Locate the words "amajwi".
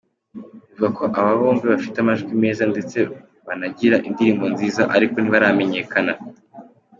1.99-2.31